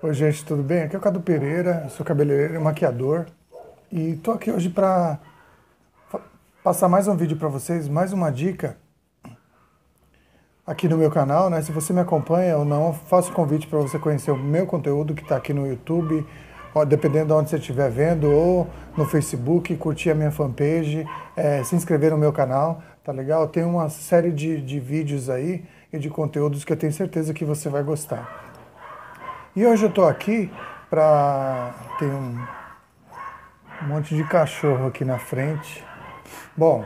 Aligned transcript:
Oi, 0.00 0.14
gente, 0.14 0.44
tudo 0.44 0.62
bem? 0.62 0.82
Aqui 0.82 0.94
é 0.94 0.98
o 0.98 1.02
Cadu 1.02 1.20
Pereira, 1.20 1.88
sou 1.88 2.06
cabeleireiro 2.06 2.54
e 2.54 2.58
maquiador. 2.60 3.26
E 3.90 4.14
tô 4.14 4.30
aqui 4.30 4.48
hoje 4.48 4.70
para 4.70 5.18
passar 6.62 6.88
mais 6.88 7.08
um 7.08 7.16
vídeo 7.16 7.36
para 7.36 7.48
vocês, 7.48 7.88
mais 7.88 8.12
uma 8.12 8.30
dica 8.30 8.76
aqui 10.64 10.86
no 10.86 10.96
meu 10.96 11.10
canal, 11.10 11.50
né? 11.50 11.60
Se 11.62 11.72
você 11.72 11.92
me 11.92 11.98
acompanha 11.98 12.56
ou 12.56 12.64
não, 12.64 12.92
faço 12.92 13.32
convite 13.32 13.66
para 13.66 13.80
você 13.80 13.98
conhecer 13.98 14.30
o 14.30 14.36
meu 14.36 14.68
conteúdo 14.68 15.16
que 15.16 15.22
está 15.22 15.36
aqui 15.36 15.52
no 15.52 15.66
YouTube, 15.66 16.24
dependendo 16.86 17.26
de 17.26 17.32
onde 17.32 17.50
você 17.50 17.56
estiver 17.56 17.90
vendo, 17.90 18.30
ou 18.30 18.68
no 18.96 19.04
Facebook, 19.04 19.74
curtir 19.74 20.12
a 20.12 20.14
minha 20.14 20.30
fanpage, 20.30 21.04
é, 21.36 21.64
se 21.64 21.74
inscrever 21.74 22.12
no 22.12 22.18
meu 22.18 22.32
canal, 22.32 22.80
tá 23.02 23.10
legal? 23.10 23.48
Tem 23.48 23.64
uma 23.64 23.88
série 23.88 24.30
de, 24.30 24.62
de 24.62 24.78
vídeos 24.78 25.28
aí 25.28 25.64
e 25.92 25.98
de 25.98 26.08
conteúdos 26.08 26.64
que 26.64 26.72
eu 26.72 26.76
tenho 26.76 26.92
certeza 26.92 27.34
que 27.34 27.44
você 27.44 27.68
vai 27.68 27.82
gostar. 27.82 28.57
E 29.58 29.66
hoje 29.66 29.86
eu 29.86 29.88
estou 29.88 30.06
aqui 30.06 30.48
para. 30.88 31.74
Tem 31.98 32.08
um, 32.08 32.46
um 33.82 33.88
monte 33.88 34.14
de 34.14 34.22
cachorro 34.22 34.86
aqui 34.86 35.04
na 35.04 35.18
frente. 35.18 35.84
Bom, 36.56 36.84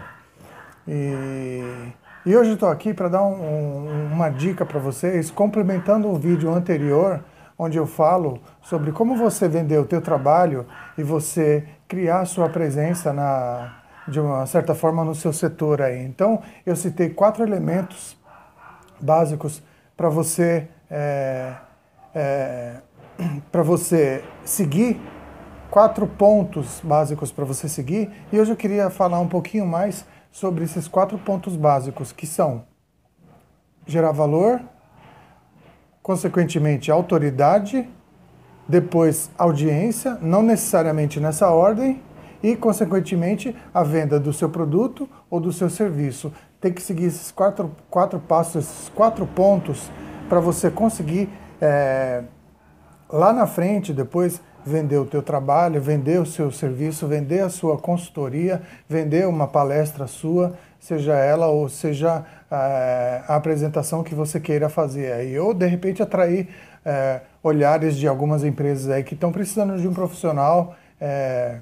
e, 0.88 1.92
e 2.24 2.34
hoje 2.34 2.52
eu 2.52 2.54
estou 2.54 2.70
aqui 2.70 2.94
para 2.94 3.10
dar 3.10 3.24
um, 3.24 3.34
um, 3.34 4.12
uma 4.14 4.30
dica 4.30 4.64
para 4.64 4.80
vocês, 4.80 5.30
complementando 5.30 6.08
o 6.08 6.16
vídeo 6.16 6.50
anterior, 6.50 7.22
onde 7.58 7.76
eu 7.76 7.86
falo 7.86 8.40
sobre 8.62 8.90
como 8.90 9.16
você 9.16 9.46
vender 9.46 9.76
o 9.76 9.84
teu 9.84 10.00
trabalho 10.00 10.66
e 10.96 11.02
você 11.02 11.68
criar 11.86 12.24
sua 12.24 12.48
presença 12.48 13.12
na, 13.12 13.82
de 14.08 14.18
uma 14.18 14.46
certa 14.46 14.74
forma 14.74 15.04
no 15.04 15.14
seu 15.14 15.34
setor 15.34 15.82
aí. 15.82 16.02
Então, 16.02 16.40
eu 16.64 16.74
citei 16.74 17.10
quatro 17.10 17.44
elementos 17.44 18.16
básicos 18.98 19.62
para 19.94 20.08
você 20.08 20.68
é, 20.90 21.52
é, 22.14 22.80
para 23.50 23.62
você 23.62 24.24
seguir, 24.44 25.00
quatro 25.70 26.06
pontos 26.06 26.80
básicos 26.84 27.32
para 27.32 27.44
você 27.44 27.68
seguir, 27.68 28.10
e 28.32 28.38
hoje 28.38 28.52
eu 28.52 28.56
queria 28.56 28.90
falar 28.90 29.20
um 29.20 29.28
pouquinho 29.28 29.66
mais 29.66 30.04
sobre 30.30 30.64
esses 30.64 30.86
quatro 30.88 31.18
pontos 31.18 31.56
básicos, 31.56 32.12
que 32.12 32.26
são 32.26 32.64
gerar 33.86 34.12
valor, 34.12 34.60
consequentemente 36.02 36.90
autoridade, 36.90 37.88
depois 38.68 39.30
audiência, 39.36 40.18
não 40.20 40.42
necessariamente 40.42 41.20
nessa 41.20 41.50
ordem, 41.50 42.02
e 42.42 42.56
consequentemente 42.56 43.56
a 43.72 43.82
venda 43.82 44.18
do 44.18 44.32
seu 44.32 44.48
produto 44.48 45.08
ou 45.30 45.38
do 45.38 45.52
seu 45.52 45.70
serviço. 45.70 46.32
Tem 46.60 46.72
que 46.72 46.82
seguir 46.82 47.04
esses 47.04 47.30
quatro, 47.30 47.70
quatro 47.88 48.18
passos, 48.18 48.64
esses 48.64 48.88
quatro 48.88 49.26
pontos 49.26 49.88
para 50.28 50.40
você 50.40 50.70
conseguir 50.70 51.28
é, 51.62 52.24
lá 53.08 53.32
na 53.32 53.46
frente, 53.46 53.92
depois 53.92 54.40
vender 54.66 54.98
o 54.98 55.06
teu 55.06 55.22
trabalho, 55.22 55.80
vender 55.80 56.20
o 56.20 56.26
seu 56.26 56.50
serviço, 56.50 57.06
vender 57.06 57.40
a 57.40 57.48
sua 57.48 57.78
consultoria, 57.78 58.60
vender 58.88 59.28
uma 59.28 59.46
palestra 59.46 60.08
sua, 60.08 60.54
seja 60.80 61.14
ela 61.14 61.46
ou 61.46 61.68
seja 61.68 62.24
é, 62.50 63.22
a 63.28 63.36
apresentação 63.36 64.02
que 64.02 64.14
você 64.14 64.40
queira 64.40 64.68
fazer 64.68 65.12
aí, 65.12 65.38
ou 65.38 65.54
de 65.54 65.66
repente 65.66 66.02
atrair 66.02 66.48
é, 66.84 67.20
olhares 67.42 67.96
de 67.96 68.08
algumas 68.08 68.42
empresas 68.42 68.90
aí 68.90 69.04
que 69.04 69.14
estão 69.14 69.30
precisando 69.30 69.78
de 69.78 69.86
um 69.86 69.94
profissional 69.94 70.74
é, 71.00 71.58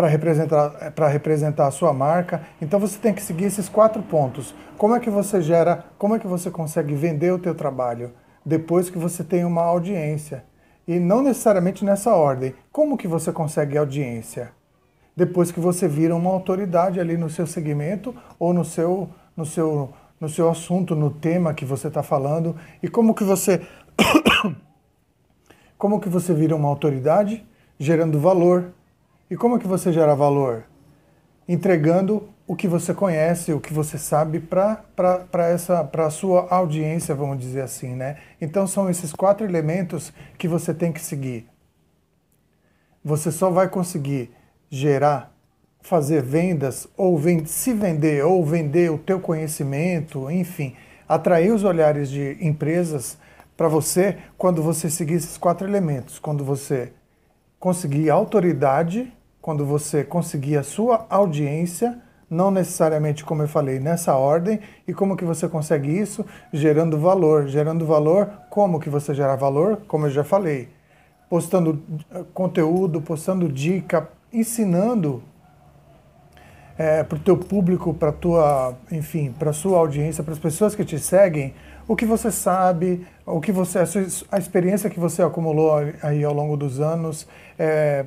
para 0.00 0.08
representar, 0.08 0.92
para 0.92 1.08
representar 1.08 1.66
a 1.66 1.70
sua 1.70 1.92
marca. 1.92 2.40
Então 2.60 2.80
você 2.80 2.98
tem 2.98 3.12
que 3.12 3.22
seguir 3.22 3.44
esses 3.44 3.68
quatro 3.68 4.02
pontos. 4.02 4.54
Como 4.78 4.94
é 4.94 5.00
que 5.00 5.10
você 5.10 5.42
gera, 5.42 5.84
como 5.98 6.14
é 6.14 6.18
que 6.18 6.26
você 6.26 6.50
consegue 6.50 6.94
vender 6.94 7.30
o 7.30 7.38
teu 7.38 7.54
trabalho 7.54 8.12
depois 8.44 8.88
que 8.88 8.96
você 8.96 9.22
tem 9.22 9.44
uma 9.44 9.60
audiência? 9.60 10.42
E 10.88 10.98
não 10.98 11.22
necessariamente 11.22 11.84
nessa 11.84 12.14
ordem. 12.14 12.54
Como 12.72 12.96
que 12.96 13.06
você 13.06 13.30
consegue 13.30 13.76
audiência? 13.76 14.52
Depois 15.14 15.52
que 15.52 15.60
você 15.60 15.86
vira 15.86 16.16
uma 16.16 16.30
autoridade 16.30 16.98
ali 16.98 17.18
no 17.18 17.28
seu 17.28 17.46
segmento 17.46 18.14
ou 18.38 18.54
no 18.54 18.64
seu, 18.64 19.10
no 19.36 19.44
seu, 19.44 19.92
no 20.18 20.30
seu 20.30 20.48
assunto, 20.48 20.96
no 20.96 21.10
tema 21.10 21.52
que 21.52 21.66
você 21.66 21.88
está 21.88 22.02
falando. 22.02 22.56
E 22.82 22.88
como 22.88 23.12
que 23.12 23.22
você 23.22 23.60
como 25.76 26.00
que 26.00 26.08
você 26.08 26.32
vira 26.32 26.56
uma 26.56 26.68
autoridade? 26.70 27.46
Gerando 27.78 28.18
valor, 28.18 28.72
e 29.30 29.36
como 29.36 29.56
é 29.56 29.58
que 29.58 29.66
você 29.66 29.92
gera 29.92 30.14
valor? 30.14 30.64
Entregando 31.48 32.28
o 32.46 32.56
que 32.56 32.66
você 32.66 32.92
conhece, 32.92 33.52
o 33.52 33.60
que 33.60 33.72
você 33.72 33.96
sabe 33.96 34.40
para 34.40 34.84
a 36.04 36.10
sua 36.10 36.48
audiência, 36.50 37.14
vamos 37.14 37.38
dizer 37.38 37.62
assim, 37.62 37.94
né? 37.94 38.18
Então 38.40 38.66
são 38.66 38.90
esses 38.90 39.12
quatro 39.12 39.46
elementos 39.46 40.12
que 40.36 40.48
você 40.48 40.74
tem 40.74 40.92
que 40.92 41.00
seguir. 41.00 41.48
Você 43.04 43.30
só 43.30 43.50
vai 43.50 43.68
conseguir 43.68 44.32
gerar, 44.68 45.32
fazer 45.80 46.22
vendas, 46.22 46.88
ou 46.96 47.16
vend 47.16 47.48
se 47.48 47.72
vender, 47.72 48.24
ou 48.24 48.44
vender 48.44 48.90
o 48.90 48.98
teu 48.98 49.20
conhecimento, 49.20 50.30
enfim, 50.30 50.74
atrair 51.08 51.52
os 51.52 51.64
olhares 51.64 52.10
de 52.10 52.36
empresas 52.40 53.16
para 53.56 53.68
você 53.68 54.18
quando 54.36 54.62
você 54.62 54.90
seguir 54.90 55.14
esses 55.14 55.38
quatro 55.38 55.66
elementos. 55.66 56.18
Quando 56.18 56.44
você 56.44 56.92
conseguir 57.58 58.10
autoridade, 58.10 59.12
quando 59.40 59.64
você 59.64 60.04
conseguir 60.04 60.56
a 60.56 60.62
sua 60.62 61.06
audiência, 61.08 61.98
não 62.28 62.50
necessariamente 62.50 63.24
como 63.24 63.42
eu 63.42 63.48
falei 63.48 63.80
nessa 63.80 64.14
ordem, 64.14 64.60
e 64.86 64.94
como 64.94 65.16
que 65.16 65.24
você 65.24 65.48
consegue 65.48 65.90
isso? 65.90 66.24
Gerando 66.52 66.98
valor. 66.98 67.48
Gerando 67.48 67.86
valor, 67.86 68.30
como 68.50 68.78
que 68.78 68.88
você 68.88 69.14
gera 69.14 69.36
valor? 69.36 69.78
Como 69.88 70.06
eu 70.06 70.10
já 70.10 70.22
falei, 70.22 70.68
postando 71.28 71.82
eh, 72.12 72.24
conteúdo, 72.32 73.00
postando 73.00 73.48
dica, 73.48 74.08
ensinando 74.32 75.22
é, 76.80 77.02
para 77.02 77.16
o 77.16 77.20
teu 77.20 77.36
público, 77.36 77.92
para 77.92 78.10
tua, 78.10 78.74
enfim, 78.90 79.34
para 79.38 79.52
sua 79.52 79.78
audiência, 79.78 80.24
para 80.24 80.32
as 80.32 80.38
pessoas 80.38 80.74
que 80.74 80.82
te 80.82 80.98
seguem, 80.98 81.52
o 81.86 81.94
que 81.94 82.06
você 82.06 82.30
sabe, 82.30 83.06
o 83.26 83.38
que 83.38 83.52
você, 83.52 83.80
a, 83.80 83.86
sua, 83.86 84.06
a 84.32 84.38
experiência 84.38 84.88
que 84.88 84.98
você 84.98 85.22
acumulou 85.22 85.72
aí 86.02 86.24
ao 86.24 86.32
longo 86.32 86.56
dos 86.56 86.80
anos, 86.80 87.28
é, 87.58 88.06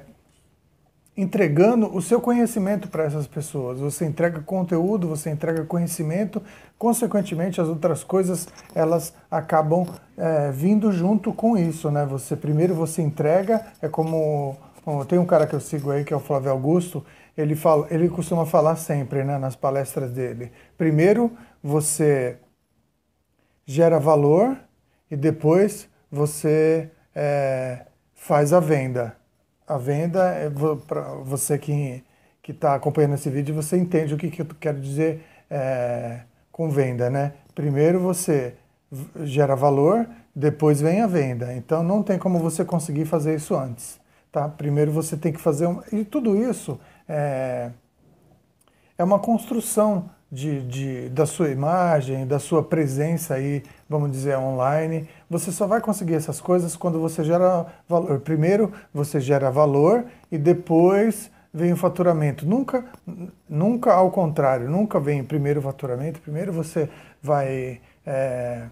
entregando 1.16 1.96
o 1.96 2.02
seu 2.02 2.20
conhecimento 2.20 2.88
para 2.88 3.04
essas 3.04 3.28
pessoas. 3.28 3.80
Você 3.80 4.06
entrega 4.06 4.42
conteúdo, 4.42 5.08
você 5.08 5.30
entrega 5.30 5.64
conhecimento, 5.64 6.42
consequentemente 6.78 7.62
as 7.62 7.68
outras 7.68 8.04
coisas 8.04 8.48
elas 8.74 9.14
acabam 9.30 9.88
é, 10.18 10.52
vindo 10.52 10.92
junto 10.92 11.32
com 11.32 11.56
isso, 11.56 11.92
né? 11.92 12.06
Você 12.06 12.36
primeiro 12.36 12.74
você 12.74 13.02
entrega, 13.02 13.66
é 13.82 13.88
como 13.88 14.58
tem 15.08 15.20
um 15.20 15.26
cara 15.26 15.48
que 15.48 15.54
eu 15.54 15.60
sigo 15.60 15.92
aí 15.92 16.04
que 16.04 16.14
é 16.14 16.18
o 16.18 16.20
Flávio 16.20 16.52
Augusto, 16.52 17.06
ele 17.38 17.56
fala, 17.56 17.88
ele 17.90 18.10
costuma 18.10 18.46
falar 18.46 18.76
sempre, 18.76 19.24
né, 19.24 19.38
nas 19.38 19.56
palestras 19.56 20.12
dele. 20.12 20.52
Primeiro 20.78 21.32
você 21.64 22.38
gera 23.66 24.00
valor 24.00 24.58
e 25.10 25.16
depois 25.16 25.88
você 26.12 26.90
é, 27.16 27.86
faz 28.14 28.52
a 28.52 28.60
venda 28.60 29.16
a 29.68 29.78
venda, 29.78 30.24
é 30.34 30.50
para 30.88 31.02
você 31.24 31.58
que 31.58 32.04
está 32.48 32.76
acompanhando 32.76 33.16
esse 33.16 33.30
vídeo, 33.30 33.56
você 33.56 33.78
entende 33.78 34.14
o 34.14 34.18
que, 34.18 34.30
que 34.30 34.42
eu 34.42 34.48
quero 34.60 34.80
dizer 34.80 35.24
é, 35.50 36.22
com 36.52 36.70
venda, 36.70 37.10
né? 37.10 37.34
Primeiro 37.56 38.00
você 38.00 38.56
gera 39.24 39.56
valor, 39.56 40.08
depois 40.36 40.82
vem 40.82 41.02
a 41.02 41.08
venda. 41.08 41.54
Então 41.54 41.84
não 41.84 42.04
tem 42.04 42.18
como 42.18 42.40
você 42.40 42.66
conseguir 42.66 43.06
fazer 43.06 43.36
isso 43.36 43.56
antes, 43.56 44.00
tá? 44.32 44.48
Primeiro 44.50 44.92
você 44.92 45.16
tem 45.16 45.32
que 45.32 45.40
fazer 45.40 45.68
um... 45.68 45.82
e 45.92 46.04
tudo 46.04 46.36
isso 46.36 46.80
é, 47.08 47.72
é 48.98 49.04
uma 49.04 49.20
construção 49.20 50.10
de, 50.34 50.62
de, 50.62 51.10
da 51.10 51.28
sua 51.28 51.50
imagem, 51.50 52.26
da 52.26 52.40
sua 52.40 52.64
presença 52.64 53.36
aí, 53.36 53.62
vamos 53.88 54.12
dizer, 54.12 54.36
online. 54.36 55.08
Você 55.30 55.52
só 55.52 55.68
vai 55.68 55.80
conseguir 55.80 56.16
essas 56.16 56.42
coisas 56.42 56.76
quando 56.76 57.00
você 57.00 57.24
gera 57.24 57.68
valor. 57.88 58.20
Primeiro 58.22 58.74
você 58.92 59.20
gera 59.20 59.52
valor 59.52 60.06
e 60.32 60.38
depois 60.40 61.30
vem 61.54 61.72
o 61.72 61.78
faturamento. 61.78 62.48
Nunca, 62.48 62.84
nunca 63.48 63.94
ao 63.94 64.10
contrário, 64.10 64.68
nunca 64.68 65.00
vem 65.00 65.24
primeiro 65.24 65.60
o 65.60 65.64
faturamento. 65.64 66.20
Primeiro 66.20 66.52
você 66.52 66.90
vai 67.22 67.80
é, 68.04 68.64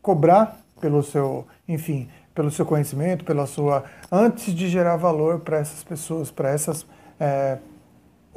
cobrar 0.00 0.60
pelo 0.80 1.02
seu, 1.02 1.44
enfim, 1.66 2.08
pelo 2.32 2.52
seu 2.52 2.64
conhecimento, 2.64 3.24
pela 3.24 3.46
sua, 3.46 3.82
antes 4.12 4.54
de 4.54 4.68
gerar 4.68 4.96
valor 4.96 5.40
para 5.40 5.58
essas 5.58 5.82
pessoas, 5.82 6.30
para 6.30 6.50
essas 6.50 6.86
é, 7.18 7.58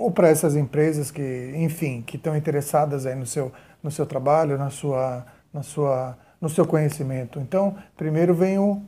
ou 0.03 0.11
para 0.11 0.27
essas 0.27 0.57
empresas 0.57 1.09
que, 1.09 1.53
enfim, 1.55 2.01
que 2.01 2.17
estão 2.17 2.35
interessadas 2.35 3.05
aí 3.05 3.15
no 3.15 3.25
seu, 3.25 3.53
no 3.81 3.89
seu 3.89 4.05
trabalho, 4.05 4.57
na 4.57 4.69
sua, 4.69 5.25
na 5.53 5.63
sua, 5.63 6.17
no 6.41 6.49
seu 6.49 6.67
conhecimento. 6.67 7.39
Então, 7.39 7.77
primeiro 7.95 8.33
vem 8.33 8.59
o, 8.59 8.81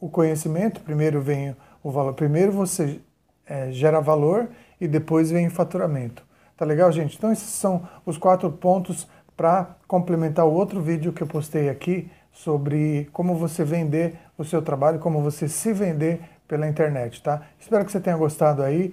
o 0.00 0.08
conhecimento, 0.08 0.80
primeiro 0.80 1.22
vem 1.22 1.54
o 1.80 1.92
valor. 1.92 2.12
Primeiro 2.14 2.50
você 2.50 3.00
é, 3.46 3.70
gera 3.70 4.00
valor 4.00 4.48
e 4.80 4.88
depois 4.88 5.30
vem 5.30 5.46
o 5.46 5.50
faturamento. 5.50 6.24
Tá 6.56 6.64
legal, 6.64 6.90
gente? 6.90 7.16
Então, 7.16 7.30
esses 7.30 7.50
são 7.50 7.88
os 8.04 8.18
quatro 8.18 8.50
pontos 8.50 9.06
para 9.36 9.76
complementar 9.86 10.44
o 10.44 10.52
outro 10.52 10.82
vídeo 10.82 11.12
que 11.12 11.22
eu 11.22 11.28
postei 11.28 11.68
aqui 11.68 12.10
sobre 12.32 13.08
como 13.12 13.36
você 13.36 13.62
vender 13.62 14.18
o 14.36 14.44
seu 14.44 14.60
trabalho, 14.60 14.98
como 14.98 15.22
você 15.22 15.46
se 15.46 15.72
vender 15.72 16.20
pela 16.48 16.66
internet, 16.66 17.22
tá? 17.22 17.42
Espero 17.60 17.84
que 17.84 17.92
você 17.92 18.00
tenha 18.00 18.16
gostado 18.16 18.64
aí. 18.64 18.92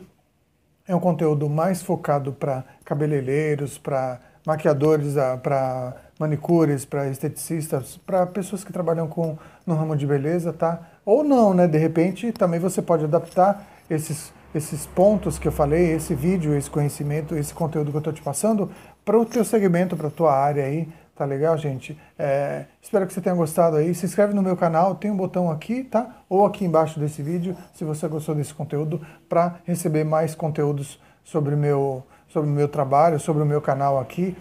É 0.86 0.94
um 0.94 1.00
conteúdo 1.00 1.50
mais 1.50 1.82
focado 1.82 2.34
para 2.34 2.64
cabeleireiros, 2.84 3.78
para 3.78 4.20
maquiadores, 4.46 5.14
para 5.42 5.96
manicures, 6.20 6.84
para 6.84 7.08
esteticistas, 7.08 7.98
para 8.06 8.26
pessoas 8.26 8.66
que 8.66 8.74
trabalham 8.74 9.08
com 9.08 9.38
no 9.66 9.76
ramo 9.76 9.96
de 9.96 10.06
beleza, 10.06 10.52
tá? 10.52 10.82
Ou 11.06 11.24
não, 11.24 11.54
né? 11.54 11.68
De 11.68 11.78
repente, 11.78 12.34
também 12.34 12.60
você 12.60 12.82
pode 12.82 13.06
adaptar 13.06 13.66
esses 13.90 14.34
esses 14.54 14.86
pontos 14.86 15.40
que 15.40 15.48
eu 15.48 15.52
falei, 15.52 15.94
esse 15.94 16.14
vídeo, 16.14 16.56
esse 16.56 16.70
conhecimento, 16.70 17.36
esse 17.36 17.54
conteúdo 17.54 17.90
que 17.90 17.98
eu 17.98 18.00
estou 18.00 18.14
te 18.14 18.22
passando 18.22 18.70
para 19.04 19.18
o 19.18 19.26
teu 19.26 19.44
segmento, 19.44 19.98
para 19.98 20.08
a 20.10 20.12
tua 20.12 20.32
área 20.32 20.64
aí, 20.64 20.88
tá 21.16 21.26
legal, 21.26 21.58
gente? 21.58 21.98
É, 22.18 22.66
espero 22.82 23.06
que 23.06 23.14
você 23.14 23.22
tenha 23.22 23.36
gostado 23.36 23.78
aí. 23.78 23.94
Se 23.94 24.06
inscreve 24.06 24.34
no 24.34 24.42
meu 24.42 24.58
canal, 24.58 24.96
tem 24.96 25.12
um 25.12 25.18
botão 25.18 25.50
aqui, 25.52 25.84
tá? 25.84 26.18
Ou 26.28 26.46
aqui 26.46 26.66
embaixo 26.66 27.00
desse 27.00 27.22
vídeo, 27.22 27.56
se 27.74 27.84
você 27.84 28.08
gostou 28.08 28.34
desse 28.36 28.54
conteúdo, 28.54 29.02
para 29.30 29.56
receber 29.66 30.04
mais 30.04 30.36
conteúdos 30.36 31.00
sobre 31.24 31.56
o 31.56 31.58
meu, 31.58 32.04
sobre 32.28 32.50
meu 32.50 32.68
trabalho, 32.68 33.20
sobre 33.20 33.44
o 33.44 33.46
meu 33.46 33.62
canal 33.62 34.00
aqui. 34.00 34.36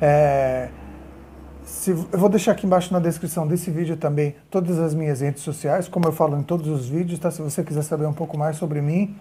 É, 0.00 0.68
se, 1.66 1.90
eu 1.90 2.18
vou 2.18 2.28
deixar 2.28 2.52
aqui 2.52 2.64
embaixo 2.64 2.92
na 2.92 3.00
descrição 3.00 3.46
desse 3.46 3.70
vídeo 3.70 3.96
também 3.96 4.36
todas 4.50 4.78
as 4.78 4.94
minhas 4.94 5.20
redes 5.20 5.42
sociais, 5.42 5.88
como 5.88 6.06
eu 6.06 6.12
falo 6.12 6.38
em 6.38 6.42
todos 6.42 6.68
os 6.68 6.88
vídeos, 6.88 7.18
tá? 7.18 7.30
Se 7.30 7.42
você 7.42 7.64
quiser 7.64 7.82
saber 7.82 8.06
um 8.06 8.12
pouco 8.12 8.38
mais 8.38 8.56
sobre 8.56 8.80
mim, 8.80 9.16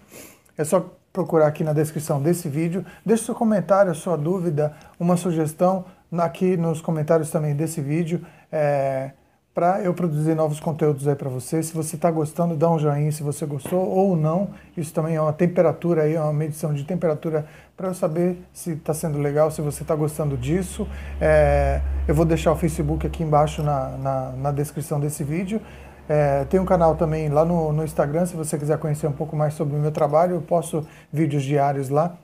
é 0.57 0.63
só 0.63 0.85
procurar 1.11 1.47
aqui 1.47 1.63
na 1.63 1.73
descrição 1.73 2.21
desse 2.21 2.47
vídeo. 2.47 2.85
Deixe 3.05 3.23
seu 3.23 3.33
comentário, 3.33 3.95
sua 3.95 4.17
dúvida, 4.17 4.75
uma 4.99 5.17
sugestão 5.17 5.85
aqui 6.17 6.57
nos 6.57 6.81
comentários 6.81 7.29
também 7.29 7.55
desse 7.55 7.81
vídeo. 7.81 8.25
É, 8.51 9.11
para 9.55 9.81
eu 9.81 9.93
produzir 9.93 10.35
novos 10.35 10.59
conteúdos 10.59 11.07
aí 11.07 11.15
para 11.15 11.29
você. 11.29 11.63
Se 11.63 11.73
você 11.73 11.95
está 11.95 12.11
gostando, 12.11 12.57
dá 12.57 12.69
um 12.69 12.77
joinha 12.77 13.09
se 13.09 13.23
você 13.23 13.45
gostou 13.45 13.87
ou 13.87 14.13
não. 14.13 14.49
Isso 14.75 14.93
também 14.93 15.15
é 15.15 15.21
uma 15.21 15.31
temperatura 15.31 16.03
aí, 16.03 16.15
é 16.15 16.21
uma 16.21 16.33
medição 16.33 16.73
de 16.73 16.83
temperatura 16.83 17.45
para 17.77 17.87
eu 17.87 17.93
saber 17.93 18.37
se 18.51 18.71
está 18.71 18.93
sendo 18.93 19.17
legal, 19.17 19.49
se 19.49 19.61
você 19.61 19.83
está 19.83 19.95
gostando 19.95 20.35
disso. 20.35 20.85
É, 21.21 21.79
eu 22.05 22.13
vou 22.13 22.25
deixar 22.25 22.51
o 22.51 22.55
Facebook 22.57 23.07
aqui 23.07 23.23
embaixo 23.23 23.63
na, 23.63 23.91
na, 23.97 24.31
na 24.31 24.51
descrição 24.51 24.99
desse 24.99 25.23
vídeo. 25.23 25.61
É, 26.09 26.43
tem 26.43 26.59
um 26.59 26.65
canal 26.65 26.95
também 26.95 27.29
lá 27.29 27.45
no, 27.45 27.71
no 27.71 27.83
Instagram, 27.83 28.25
se 28.25 28.35
você 28.35 28.59
quiser 28.59 28.77
conhecer 28.77 29.07
um 29.07 29.13
pouco 29.13 29.37
mais 29.37 29.53
sobre 29.53 29.75
o 29.75 29.79
meu 29.79 29.91
trabalho, 29.91 30.35
eu 30.35 30.41
posto 30.41 30.85
vídeos 31.11 31.43
diários 31.43 31.89
lá. 31.89 32.17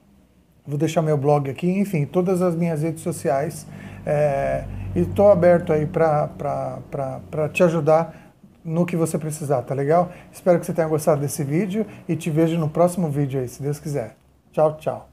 Vou 0.66 0.78
deixar 0.78 1.02
meu 1.02 1.18
blog 1.18 1.50
aqui, 1.50 1.70
enfim, 1.70 2.06
todas 2.06 2.42
as 2.42 2.56
minhas 2.56 2.84
redes 2.84 3.02
sociais. 3.02 3.66
É, 4.06 4.66
e 4.96 5.02
estou 5.02 5.32
aberto 5.32 5.74
aí 5.74 5.86
para 5.86 7.50
te 7.52 7.64
ajudar 7.64 8.34
no 8.64 8.86
que 8.86 8.96
você 8.96 9.18
precisar, 9.18 9.62
tá 9.64 9.74
legal? 9.74 10.12
Espero 10.32 10.60
que 10.60 10.66
você 10.66 10.74
tenha 10.74 10.88
gostado 10.88 11.22
desse 11.22 11.44
vídeo 11.44 11.86
e 12.08 12.16
te 12.16 12.30
vejo 12.30 12.58
no 12.58 12.70
próximo 12.70 13.10
vídeo 13.10 13.40
aí, 13.40 13.48
se 13.48 13.62
Deus 13.62 13.80
quiser. 13.80 14.16
Tchau, 14.52 14.78
tchau. 14.78 15.11